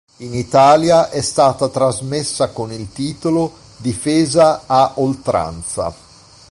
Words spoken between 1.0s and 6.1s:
è stata trasmessa con il titolo "Difesa a oltranza".